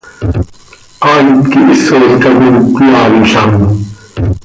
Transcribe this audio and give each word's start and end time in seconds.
Haait 1.03 1.35
quih 1.51 1.71
ísolca 1.75 2.31
coi 2.39 2.57
cöyaanlam. 2.77 3.65